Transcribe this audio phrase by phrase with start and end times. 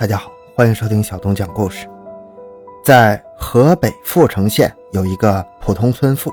[0.00, 1.86] 大家好，欢迎收听小东讲故事。
[2.82, 6.32] 在河北阜城县有一个普通村妇，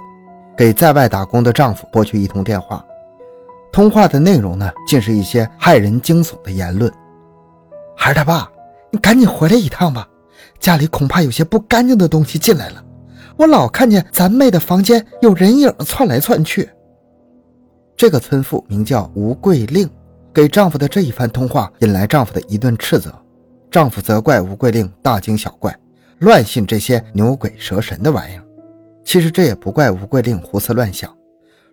[0.56, 2.82] 给在外打工的丈夫拨去一通电话。
[3.70, 6.90] 通话的内容呢，尽是一些骇人惊悚的言论。
[7.94, 8.50] 孩儿他爸，
[8.90, 10.08] 你赶紧回来一趟吧，
[10.62, 12.82] 家里恐怕有些不干净的东西进来了。
[13.36, 16.70] 我老看见咱妹的房间有人影窜来窜去。
[17.98, 19.90] 这个村妇名叫吴桂令，
[20.34, 23.14] 给丈夫的这一番通话引来丈夫的一顿斥责。
[23.78, 25.72] 丈夫责怪吴桂令大惊小怪，
[26.18, 28.44] 乱信这些牛鬼蛇神的玩意儿。
[29.06, 31.16] 其实这也不怪吴桂令胡思乱想，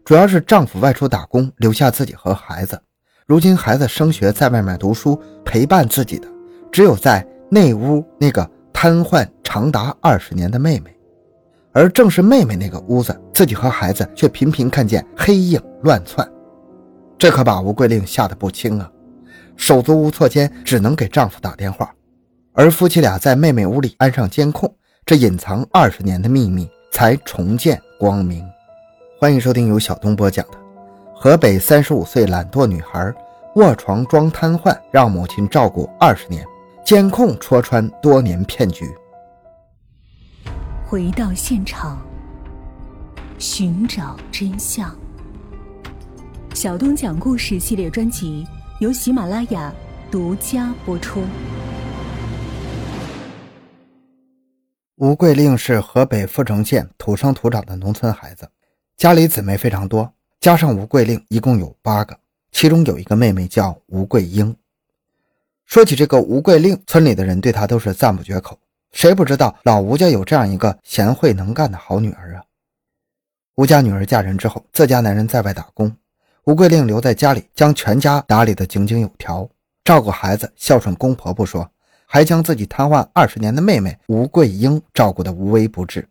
[0.05, 2.79] 主要是丈夫外出打工，留下自己和孩子。
[3.25, 6.29] 如今孩子升学，在外面读书，陪伴自己的
[6.71, 10.95] 只有在内屋那个瘫痪长达二十年的妹妹。
[11.73, 16.31] 而正是妹妹那个屋子，自己和孩子却频频看见黑影乱窜，
[17.17, 18.91] 这可把吴桂令吓得不轻啊！
[19.57, 21.93] 手足无措间，只能给丈夫打电话。
[22.53, 24.73] 而夫妻俩在妹妹屋里安上监控，
[25.05, 28.45] 这隐藏二十年的秘密才重见光明。
[29.19, 30.59] 欢迎收听由小东播讲的
[31.15, 33.13] 《河北三十五岁懒惰女孩
[33.57, 36.45] 卧床装瘫痪，让母亲照顾二十年，
[36.85, 38.85] 监控戳穿多年骗局》。
[40.87, 42.01] 回到现场，
[43.39, 44.95] 寻找真相。
[46.55, 48.47] 小东讲故事系列专辑。
[48.85, 49.73] 由喜马拉雅
[50.11, 51.25] 独家播出。
[54.97, 58.47] 吴桂令是河北阜城县土生土长的农村孩子，
[58.95, 62.15] 家里姊妹非常多，加上吴桂令一共有八个，
[62.53, 64.55] 其中有一个妹妹叫吴桂英。
[65.65, 68.59] 说起这个吴桂令，村里的人对她都是赞不绝口，
[68.93, 72.45] 谁不知道老吴家有这样一个贤惠能干的好女儿啊？
[73.55, 75.91] 吴家女儿嫁人之后，自家男人在外打工。
[76.47, 79.49] 吴桂令留在家里，将全家打理得井井有条，
[79.83, 81.71] 照顾孩子，孝顺公婆不说，
[82.07, 86.07] 还将自己瘫痪二十年的妹妹吴桂英照顾得无微不至。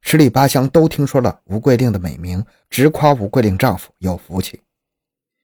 [0.00, 4.60] 十里八乡都听说了吴桂令的美名，直夸吴桂令丈夫有福气。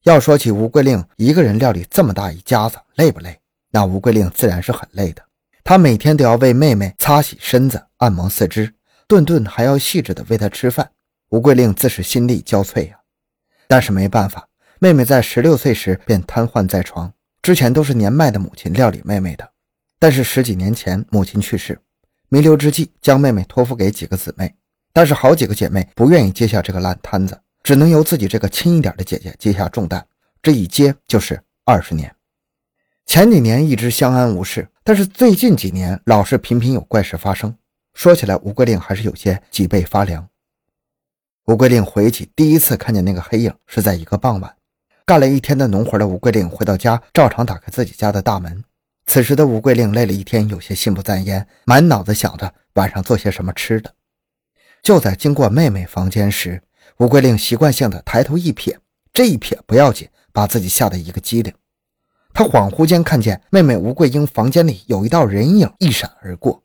[0.03, 3.39] 要说起吴桂令一个人料理这么大一家子，累不累？
[3.71, 5.23] 那吴桂令自然是很累的。
[5.63, 8.75] 她每天都要为妹妹擦洗身子、按摩四肢，
[9.07, 10.91] 顿顿还要细致地喂她吃饭。
[11.29, 12.98] 吴桂令自是心力交瘁呀。
[13.69, 14.49] 但是没办法，
[14.81, 17.13] 妹妹在十六岁时便瘫痪在床，
[17.43, 19.49] 之前都是年迈的母亲料理妹妹的。
[19.99, 21.79] 但是十几年前母亲去世，
[22.31, 24.55] 弥留之际将妹妹托付给几个姊妹，
[24.93, 30.07] 但是好几个姐妹不愿意接下这个烂摊子，只能由自己这个亲一点的姐姐接下重担。
[30.41, 32.15] 这一接就是二十年。
[33.05, 37.55] 前几年一直相安无事，但是最近几年老是频频有怪事发生。
[37.93, 40.29] 说起来，吴桂令还是有些脊背发凉。
[41.49, 44.55] 吴桂令回忆起第一次看见那个黑影，是在一个傍晚。
[45.07, 48.63] 干了一天的农活的吴桂令回到家，照常打开自己家的大门。
[49.07, 53.95] 此时的吴桂令累了一天，有些心不在焉，满脑子想着晚上做些什么吃的。
[54.83, 56.63] 就在经过妹妹房间时，
[56.99, 58.77] 吴桂令习惯性的抬头一瞥，
[59.15, 61.51] 这一瞥不要紧，把自己吓得一个机灵。
[62.35, 66.63] 他恍惚间看见妹妹吴桂英房间里有一道人影一闪而过。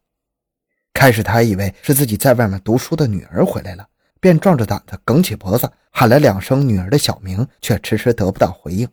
[0.93, 3.87] 开始他还以为是自己在外面读书的女儿回来了。
[4.23, 8.87] 便壮着胆子梗起脖子喊了两声女儿的小名，却迟迟得不到回应。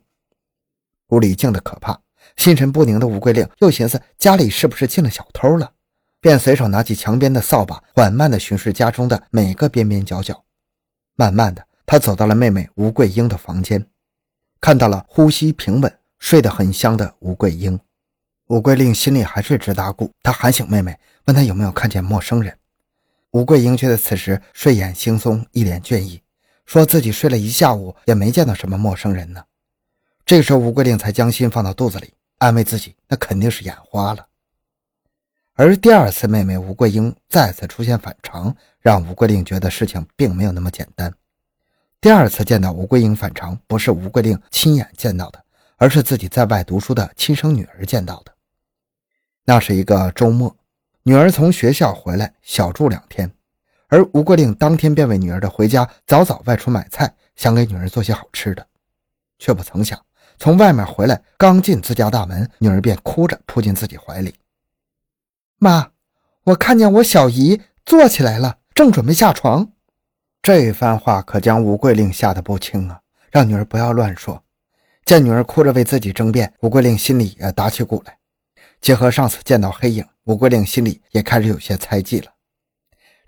[1.07, 1.97] 屋里静得可怕，
[2.35, 5.71] 心神不宁的吴桂令又寻思家里是不是进了小偷了，
[6.19, 10.43] 便随手拿起墙边的扫把，缓慢地巡视家中的每个边边角角。
[11.15, 13.87] 慢慢的，他走到了妹妹吴桂英的房间，
[14.59, 17.79] 看到了呼吸平稳、睡得很香的吴桂英。
[18.47, 22.53] 吴桂令心里还是直打鼓，他喊醒妹妹，问她有没有看见陌生人。
[23.31, 26.21] 吴桂英却在此时睡眼惺忪，一脸倦意，
[26.65, 29.43] 说自己睡了一下午也没见到什么陌生人呢。
[30.25, 34.27] 这个时候，吴桂令才将心放到肚子里，安慰自己，那肯定是眼花了。
[35.53, 41.13] 而第二次，妹妹吴桂英再次出现反常，让吴桂令觉得事情并没有那么简单。
[42.01, 45.41] 第二次见到吴桂英反常，不是吴桂令亲眼见到的，
[45.77, 48.33] 而是自己在外读书的亲生女儿见到的。
[49.45, 50.53] 那是一个周末。
[51.03, 53.31] 女儿从学校回来，小住两天，
[53.87, 58.67] 而吴桂令当天便为女儿的回家早早外出买菜，想给女儿做些好吃的，
[59.39, 59.99] 却不曾想
[60.37, 64.35] 从外面回来，刚进自家大门，女儿便哭着扑进自己怀里。
[65.57, 65.89] 妈，
[66.43, 69.71] 我看见我小姨坐起来了，正准备下床。
[70.41, 72.99] 这番话可将吴桂令吓得不轻啊！
[73.31, 74.43] 让女儿不要乱说。
[75.05, 78.17] 见女儿哭着为自己争辩，吴桂令心里也打起鼓来。
[78.81, 80.05] 结合上次见到黑影。
[80.25, 82.31] 吴桂令心里也开始有些猜忌了。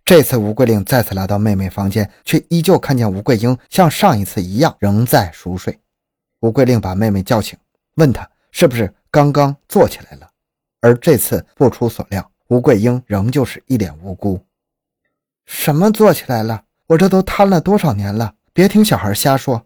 [0.05, 5.79] 这次吴桂令再次来到妹妹房间，却依旧看见吴桂英像上一次一样仍在熟睡。
[6.41, 7.57] 吴桂令把妹妹叫醒，
[7.95, 10.29] 问她是不是刚刚坐起来了。
[10.81, 14.39] 而这次不出所料，吴桂英仍旧是一脸无辜。
[15.45, 16.65] 什么坐起来了？
[16.87, 18.35] 我这都瘫了多少年了？
[18.53, 19.65] 别听小孩瞎说。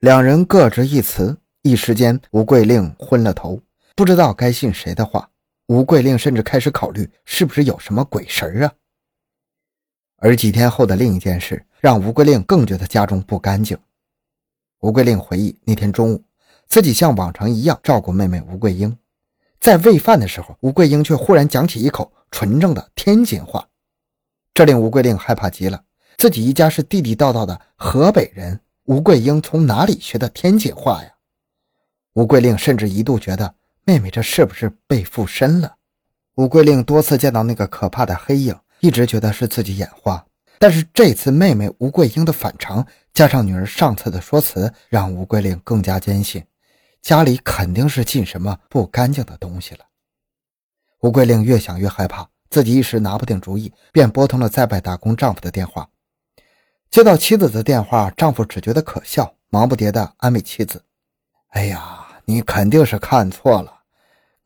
[0.00, 3.60] 两人各执一词，一时间吴桂令昏了头，
[3.96, 5.30] 不知道该信谁的话。
[5.68, 8.72] 吴桂令甚至开始考虑，是不是有什么鬼神啊？
[10.18, 13.76] 而几天后的另一件事，让吴桂令更觉得家中不干净。
[14.80, 16.22] 吴桂令回忆，那天中午，
[16.68, 18.96] 自己像往常一样照顾妹妹吴桂英，
[19.58, 23.66] 在喂饭的时候，吴桂英却忽然讲起一口纯正的天津话，
[24.54, 25.82] 这令吴桂令害怕极了。
[26.16, 31.10] 自己一家是地地道道的河北人，吴桂英从哪里学的天津话呀？
[32.12, 33.54] 吴桂令甚至一度觉得
[33.88, 35.76] 妹妹这是不是被附身了？
[36.34, 40.26] 吴桂令多次见到那个可怕的黑影，一直觉得是自己眼花。
[40.58, 42.84] 但是这次妹妹吴桂英的反常，
[43.14, 46.44] 加上女儿上次的说辞，让吴桂令更加坚信
[47.00, 49.84] 家里肯定是进什么不干净的东西了。
[51.02, 55.88] 吴桂令越想越害怕，自己一时拿不定主意，便拨通了在外打工丈夫的电话。
[56.90, 60.82] 接到妻子的电话，丈夫只觉得可笑，忙不迭地安慰妻子
[61.54, 63.75] ：“哎呀，你肯定是看错了，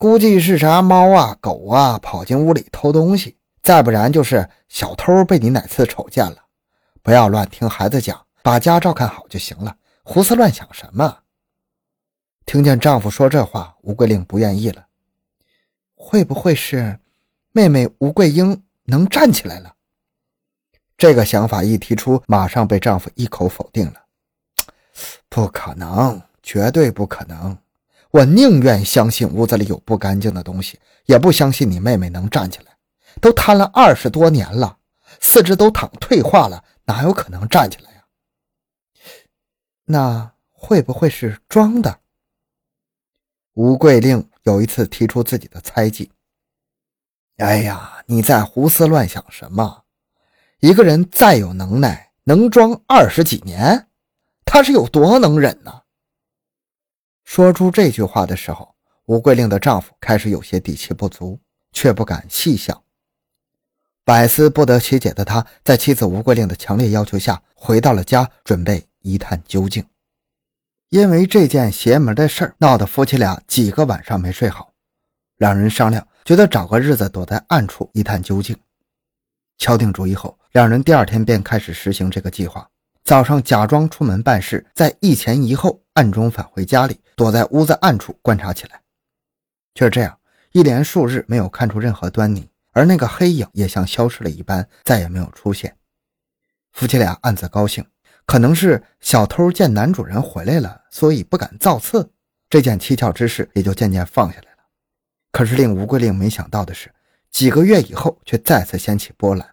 [0.00, 6.38] 估计是啥猫啊、狗啊跑进屋里偷东西，再不然就是小偷被你哪次瞅见了。
[7.02, 11.18] 不要乱听孩子讲，把家照看好就行了，胡思乱想什么？”
[12.46, 14.86] 听见丈夫说这话，吴桂令不愿意了
[15.94, 16.98] ：“会不会是
[17.52, 19.74] 妹妹吴桂英能站起来了？”
[20.96, 24.00] 这个想法一提出，马上被丈夫一口否定了。
[25.28, 27.58] 不可能，绝对不可能！
[28.10, 32.76] 我宁愿相信屋子里有不干净的东西，也不相信你妹妹能站起来。
[33.20, 34.78] 都瘫了二十多年了，
[35.20, 38.04] 四肢都躺退化了，哪有可能站起来呀？
[39.84, 42.00] 那会不会是装的？
[43.54, 46.12] 吴桂令有一次提出自己的猜忌。
[47.36, 49.84] 哎呀，你在胡思乱想什么？
[50.60, 53.88] 一个人再有能耐，能装二十几年，
[54.44, 55.82] 他是有多能忍呢？
[57.30, 58.74] 说出这句话的时候，
[59.04, 61.38] 吴桂令的丈夫开始有些底气不足，
[61.70, 62.82] 却不敢细想。
[64.04, 69.86] 百思不得其解的他，在妻子吴桂令的强烈要求下，回到了家，准备一探究竟。
[70.88, 74.72] 因为这件邪门的事儿，闹得夫妻俩几个晚上没睡好。
[75.36, 78.58] 两人商量，觉得找个日子躲在暗处一探究竟。
[79.56, 82.68] 敲定主意后，两人第二天便开始实行这个计划。
[83.10, 88.80] 早上假装出门办事，在一前一后暗中返回家里，躲在屋子暗处观察起来。
[89.74, 90.16] 就是这样，
[90.52, 95.76] 一连数日没有看出任何端倪，而那个黑影也像消失了一般，再也没有出现。
[96.70, 97.84] 夫妻俩暗自高兴，
[98.26, 102.08] 可能是小偷见男主人回来了，所以不敢造次，
[102.48, 104.58] 这件蹊跷之事也就渐渐放下来了。
[105.32, 106.88] 可是令吴桂令没想到的是。
[107.32, 109.48] 几个月以后，却再次掀起波澜。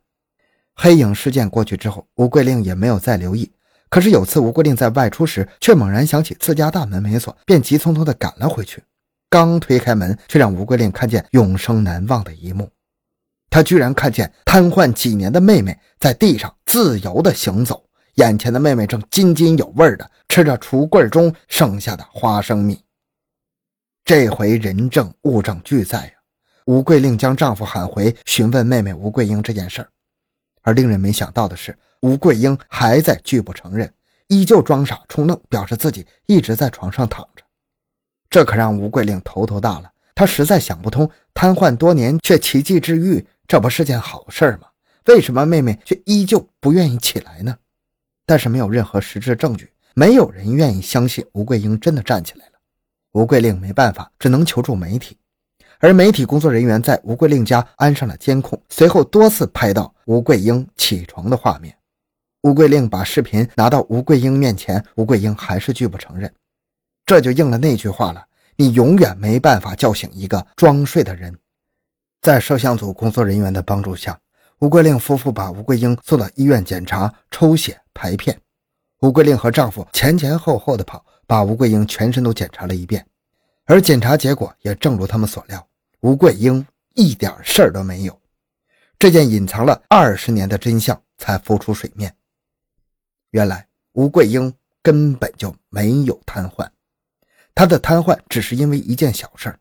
[0.80, 3.52] 黑影事件过去之后，吴桂令也没有再留意。
[3.90, 8.84] 可是有次，吴桂令在外出时，却猛然想起自家大门没锁，便急匆匆地赶了回去。
[9.30, 12.70] 刚推开门，却让吴桂令看见永生难忘的一幕：
[13.50, 17.84] 他居然看见瘫痪几年的妹妹在地上自由地行走，
[18.16, 22.80] 眼前的妹妹正津津有味地吃着橱柜中剩下的花生米。
[24.06, 26.12] 这回人证物证俱在呀！
[26.66, 29.90] 吴桂令将丈夫喊回，询问妹妹吴桂英这件事儿，
[30.62, 33.94] 而令人没想到的是，吴桂英还在拒不承认，
[34.28, 37.44] 依旧装傻充愣，表示自己一直在床上躺着。
[38.30, 44.68] 这可让吴桂令头头大了，她实在想不通，瘫痪多年却奇迹治愈，这不是件好事吗？
[45.06, 47.58] 为什么妹妹却依旧不愿意起来呢？
[48.26, 52.52] 但是没有任何实质证据，没有人愿意相信吴桂英真的站起来了。
[53.14, 55.18] 吴桂令没办法，只能求助媒体。
[55.80, 61.76] 而媒体工作人员在吴桂令家安上了监控，随后多次拍到吴桂英起床的画面。
[62.44, 66.32] 吴桂令把视频拿到吴桂英面前，吴桂英还是拒不承认。
[67.06, 71.38] 这就应了那句话了：你永远没办法叫醒一个装睡的人。
[72.22, 74.18] 在摄像组工作人员的帮助下，
[74.60, 78.40] 吴桂令夫妇把吴桂英送到医院检查、抽血、排片。
[79.02, 83.06] 吴桂令和丈夫前前后后的跑，把吴桂英全身都检查了一遍。
[83.66, 85.67] 而检查结果也正如他们所料，
[86.02, 88.22] 吴桂英一点事儿都没有。
[89.00, 92.16] 这件隐藏了二十年的真相才浮出水面。
[93.32, 96.68] 原来吴桂英根本就没有瘫痪，
[97.54, 99.60] 她的瘫痪只是因为一件小事儿。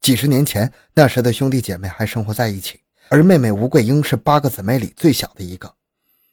[0.00, 5.72] 几十年前，那时的兄弟姐妹还生活在一起，而妹妹吴桂英是八个姊妹里最小的一个。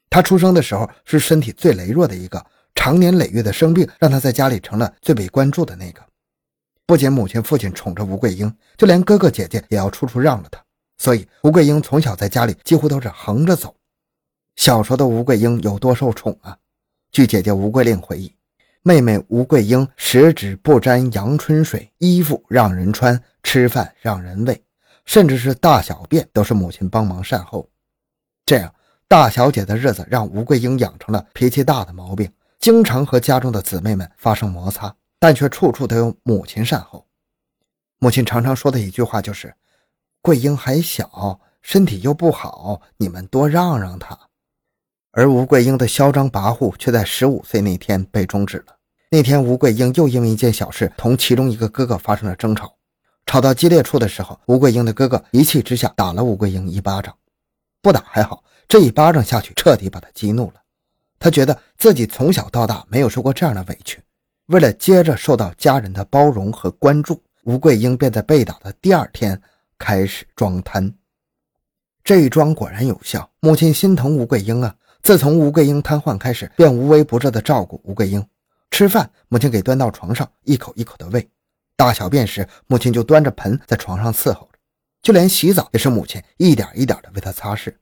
[0.10, 2.46] 她出生的时候是身体最羸弱的一个，
[2.76, 6.02] 长年累月的生病让她在家里成了最被关注的那个。
[6.86, 10.64] 不仅母亲、父亲宠着吴桂英，就连哥哥姐姐也要处处让着她。
[10.98, 13.76] 所以，吴桂英从小在家里几乎都是横着走。
[14.56, 16.58] 小时候的吴桂英有多受宠啊？
[17.12, 18.34] 据姐姐吴桂令回忆，
[18.84, 24.64] 妹妹吴桂英十指不沾阳春水，衣服让人穿，吃饭让人喂，
[25.06, 27.68] 甚至是大小便都是母亲帮忙善后。
[28.46, 28.74] 这样，
[29.08, 37.08] 大小姐的日子让吴桂英养成了脾气大的毛病，经常和家中的姊妹们发生摩擦，但却处处都有母亲善后。
[37.98, 39.56] 母亲常常说的一句话就是
[40.22, 44.20] ：“桂英还小，身体又不好，你们多让让她。”
[45.12, 48.76] 而吴桂英的嚣张跋扈却在十五岁那天被终止了。
[49.12, 52.76] 那天，吴桂英又因为一件小事同其中一个哥哥发生了争吵，
[53.26, 57.18] 吵到激烈处的时候，吴桂英的哥哥一气之下打了吴桂英一巴掌。
[57.82, 60.56] 不打还好，这一巴掌下去，彻底把他激怒了。
[61.18, 64.04] 他觉得自己从小到大没有受过这样的委屈。
[64.48, 69.42] 为了接着受到家人的包容和关注，吴桂英便在被打的第二天
[69.78, 70.94] 开始装瘫。
[72.04, 74.76] 这一装果然有效，母亲心疼吴桂英啊。
[75.02, 78.26] 自从吴桂英瘫痪开始，便无微不至的照顾吴桂英。
[78.72, 81.22] 吃饭，母亲给端到床上，一口一口的喂；
[81.76, 84.60] 大小便时，母亲就端着盆在床上伺候着。
[85.02, 87.74] 就连洗澡也是母亲一点一点的为他擦拭，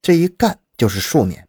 [0.00, 1.46] 这一干就是数年。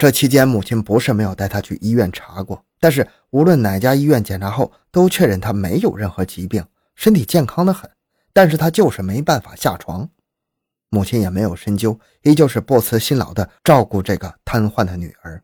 [0.00, 6.64] 这期间，母亲不是没有带他去医院查过，但是无论哪家医院检查后，都确认他没有任何疾病，
[6.94, 7.90] 身体健康的很。
[8.32, 10.08] 但是他就是没办法下床，
[10.88, 15.42] 母亲也没有深究，依旧是不辞辛劳的照顾这个瘫痪的女儿。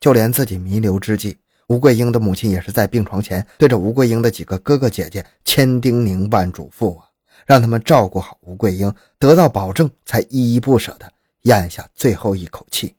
[0.00, 1.38] 就连自己弥留之际。
[1.68, 7.06] 吴桂英的母亲也是在病床前对着吴桂英的几个哥哥姐姐千叮咛万嘱咐啊，
[7.46, 11.08] 让他们照顾好吴桂英，得到保证才依依不舍地
[11.42, 12.96] 咽下最后一口气。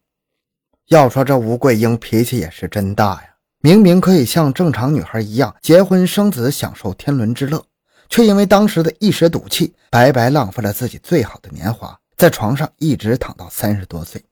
[0.87, 3.23] 要说这吴桂英脾气也是真大呀，
[3.59, 7.61] 明明可以像正常女孩一样结婚生子，享受天伦之乐，
[8.07, 14.23] 却因为当时的一时赌气，白白浪费了自己最好的年华，在床上一直躺到三十多岁。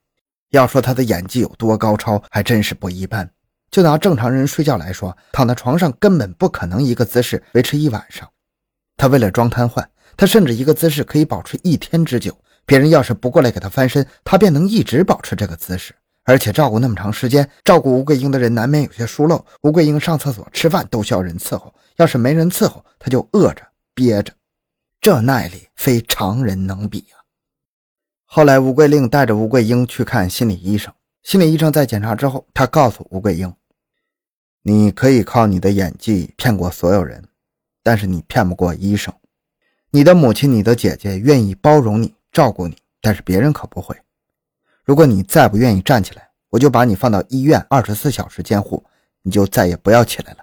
[0.51, 3.29] 要说她的演技有多高超，还真是不一般。
[3.69, 8.25] 就拿正常人睡觉来说，躺在床上根本不可能一个姿势维持一晚上。
[8.95, 9.85] 他为了装瘫痪，
[10.15, 12.33] 他甚至一个姿势可以保持一天之久。
[12.65, 15.93] 别人要是不过来给他翻身，他便能一直保持这个姿势。
[16.25, 19.45] 而且照顾那么长时间，照顾吴桂英的人难免有些疏漏。
[19.61, 23.61] 吴桂英上厕所、吃饭都需要人伺候，要是没人伺候，他就饿着
[23.93, 24.33] 憋着，
[24.99, 27.21] 这耐力非常人能比啊！
[28.25, 30.91] 后来，吴桂令带着吴桂英去看心理医生。
[31.21, 33.53] 心理医生在检查之后，他告诉吴桂英。
[34.63, 37.23] 你可以靠你的演技骗过所有人，
[37.83, 39.13] 但是你骗不过医生。
[39.91, 43.95] 你的母亲、你的姐姐愿意包容你、照顾你，但是别人可不会。
[44.85, 48.85] 如果你再不愿意站起来，我就把你放到医院二十四小时监护，
[49.23, 50.39] 你就再也不要起来了。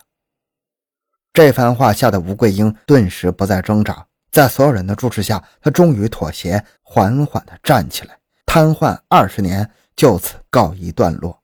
[1.33, 11.41] 这番话吓得吴桂英顿时不再挣扎，在所有人的注视下，她终于妥协，缓缓地站起来，瘫痪二十年就此告一段落。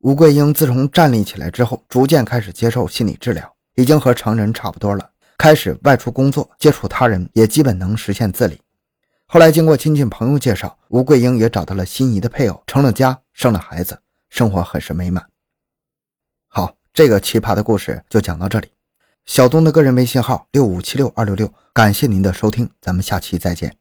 [0.00, 5.10] 吴桂英自从站立起来之后，逐渐开始接受心理治疗，已经和成人差不多了。
[5.38, 8.60] 开始外出工作，接触他人，也基本能实现自理。
[9.34, 15.28] 后来经过亲戚朋友介绍，吴桂英也找到了心仪的配偶，成了家，生了孩子，生活很是美满。
[16.46, 18.68] 好，这个奇葩的故事就讲到这里。
[19.24, 23.76] 小东的个人微信号六五七六二六六，感谢您的收听，咱们下期再见。